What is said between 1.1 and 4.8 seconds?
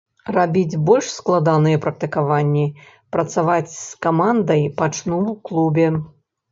складаныя практыкаванні, працаваць з камандай